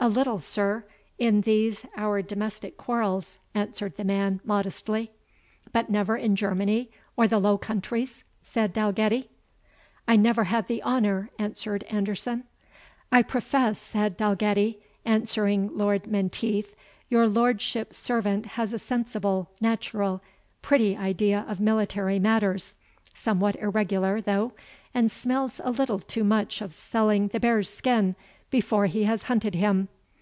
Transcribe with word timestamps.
"A 0.00 0.08
little, 0.08 0.40
sir, 0.40 0.84
in 1.18 1.42
these 1.42 1.86
our 1.96 2.20
domestic 2.20 2.76
quarrels," 2.76 3.38
answered 3.54 3.94
the 3.94 4.04
man, 4.04 4.40
modestly. 4.44 5.12
"But 5.72 5.88
never 5.88 6.16
in 6.16 6.34
Germany 6.34 6.90
or 7.16 7.28
the 7.28 7.38
Low 7.38 7.56
Countries?" 7.56 8.24
said 8.42 8.72
Dalgetty. 8.72 9.30
"I 10.06 10.16
never 10.16 10.44
had 10.44 10.66
the 10.66 10.82
honour," 10.82 11.30
answered 11.38 11.84
Anderson. 11.84 12.42
"I 13.12 13.22
profess," 13.22 13.80
said 13.80 14.16
Dalgetty, 14.16 14.80
addressing 15.06 15.70
Lord 15.74 16.08
Menteith, 16.08 16.74
"your 17.08 17.28
lordship's 17.28 17.96
servant 17.96 18.44
has 18.44 18.72
a 18.72 18.80
sensible, 18.80 19.52
natural, 19.60 20.22
pretty 20.60 20.96
idea 20.96 21.46
of 21.48 21.60
military 21.60 22.18
matters; 22.18 22.74
somewhat 23.14 23.54
irregular, 23.56 24.20
though, 24.20 24.52
and 24.92 25.08
smells 25.08 25.60
a 25.64 25.70
little 25.70 26.00
too 26.00 26.24
much 26.24 26.60
of 26.60 26.74
selling 26.74 27.28
the 27.28 27.40
bear's 27.40 27.72
skin 27.72 28.16
before 28.50 28.86
he 28.86 29.02
has 29.02 29.24
hunted 29.24 29.54
him. 29.54 29.88